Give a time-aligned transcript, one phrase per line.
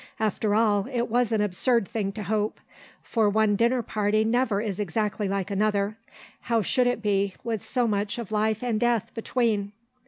[0.19, 2.59] After all, it was an absurd thing to hope,
[3.03, 5.95] for one dinner party never is exactly like another;
[6.49, 9.73] how should it be, with so much of life and death between?